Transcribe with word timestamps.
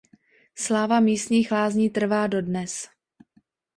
Sláva 0.55 0.99
místních 0.99 1.51
lázní 1.51 1.89
trvá 1.89 2.27
dodnes. 2.27 2.89